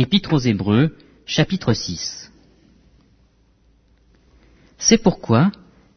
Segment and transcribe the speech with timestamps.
[0.00, 0.94] Épître aux Hébreux,
[1.26, 2.30] chapitre 6
[4.78, 5.50] C'est pourquoi,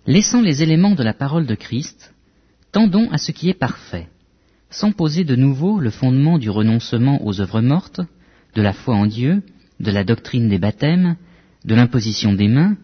[0.07, 2.11] laissant les éléments de la parole de Christ,
[2.71, 4.09] tendons à ce qui est parfait,
[4.71, 8.02] sans poser de nouveau le fondement du renoncement aux œuvres mortes,
[8.55, 9.43] de la foi en Dieu,
[9.79, 11.15] de la doctrine des baptêmes,
[11.63, 12.77] de l'imposition des mains,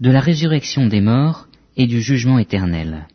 [0.00, 1.48] de la résurrection des morts
[1.78, 3.08] et du jugement éternel.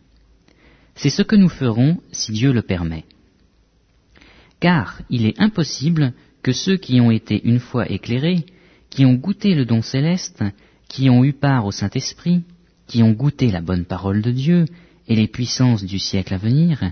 [0.95, 3.05] C'est ce que nous ferons si Dieu le permet.
[4.59, 6.13] Car il est impossible
[6.44, 8.46] que ceux qui ont été une fois éclairés,
[8.89, 10.43] qui ont goûté le don céleste,
[10.89, 12.43] qui ont eu part au Saint-Esprit,
[12.86, 14.65] qui ont goûté la bonne parole de Dieu
[15.07, 16.92] et les puissances du siècle à venir,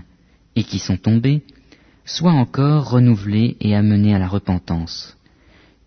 [0.56, 1.42] et qui sont tombés,
[2.04, 5.16] soient encore renouvelés et amenés à la repentance,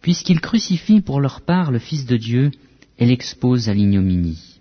[0.01, 2.51] puisqu'ils crucifient pour leur part le Fils de Dieu
[2.99, 4.59] et l'exposent à l'ignominie.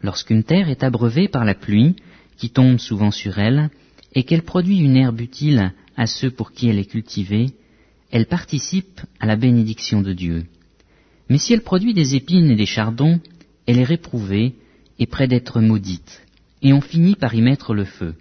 [0.00, 1.96] Lorsqu'une terre est abreuvée par la pluie,
[2.36, 3.70] qui tombe souvent sur elle,
[4.14, 7.52] et qu'elle produit une herbe utile à ceux pour qui elle est cultivée,
[8.10, 10.46] elle participe à la bénédiction de Dieu.
[11.28, 13.20] Mais si elle produit des épines et des chardons,
[13.66, 14.54] elle est réprouvée
[14.98, 16.22] et près d'être maudite,
[16.62, 18.14] et on finit par y mettre le feu.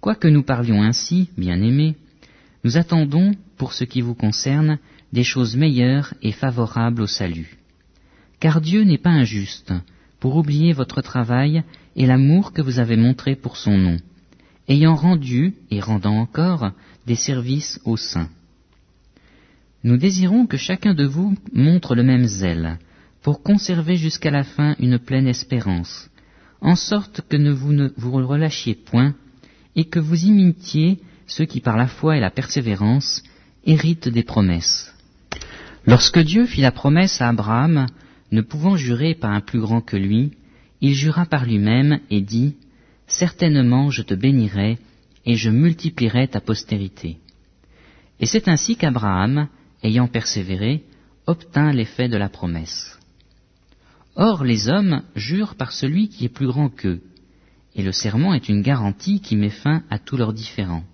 [0.00, 1.94] Quoique nous parlions ainsi, bien-aimés,
[2.64, 4.78] nous attendons, pour ce qui vous concerne,
[5.12, 7.58] des choses meilleures et favorables au salut.
[8.38, 9.72] Car Dieu n'est pas injuste
[10.18, 11.62] pour oublier votre travail
[11.96, 13.98] et l'amour que vous avez montré pour son nom,
[14.70, 16.70] ayant rendu et rendant encore
[17.06, 18.30] des services aux saints.
[19.82, 22.78] Nous désirons que chacun de vous montre le même zèle,
[23.22, 26.08] pour conserver jusqu'à la fin une pleine espérance,
[26.60, 29.14] en sorte que ne vous ne vous relâchiez point,
[29.74, 33.22] et que vous imitiez ceux qui par la foi et la persévérance
[33.66, 34.94] héritent des promesses.
[35.84, 37.86] Lorsque Dieu fit la promesse à Abraham,
[38.30, 40.32] ne pouvant jurer par un plus grand que lui,
[40.80, 42.54] il jura par lui-même et dit,
[43.10, 44.78] Certainement je te bénirai
[45.26, 47.18] et je multiplierai ta postérité.
[48.20, 49.48] Et c'est ainsi qu'Abraham,
[49.82, 50.84] ayant persévéré,
[51.26, 52.98] obtint l'effet de la promesse.
[54.14, 57.02] Or les hommes jurent par celui qui est plus grand qu'eux,
[57.74, 60.84] et le serment est une garantie qui met fin à tous leurs différends.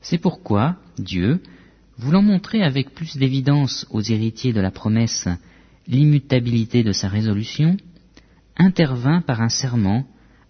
[0.00, 1.42] C'est pourquoi Dieu,
[1.98, 5.28] voulant montrer avec plus d'évidence aux héritiers de la promesse
[5.88, 7.76] l'immutabilité de sa résolution,
[8.56, 10.06] intervint par un serment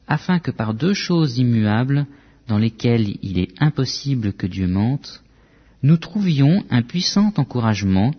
[0.08, 2.06] afin que par deux choses immuables
[2.48, 5.22] dans lesquelles il est impossible que Dieu mente,
[5.82, 8.12] nous trouvions un puissant encouragement,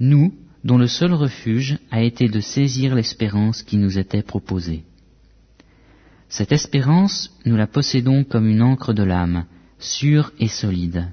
[0.00, 0.32] nous
[0.64, 4.84] dont le seul refuge a été de saisir l'espérance qui nous était proposée.
[6.28, 9.44] Cette espérance, nous la possédons comme une encre de l'âme,
[9.78, 11.08] sûre et solide.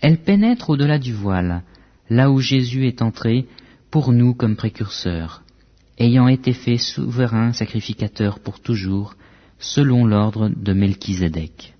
[0.00, 1.62] Elle pénètre au-delà du voile,
[2.10, 3.46] là où Jésus est entré
[3.90, 5.42] pour nous comme précurseur,
[5.98, 9.14] ayant été fait souverain sacrificateur pour toujours,
[9.62, 11.74] selon l'ordre de Melchizedek.